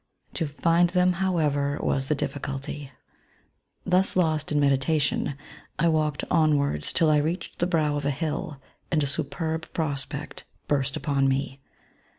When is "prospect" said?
9.73-10.45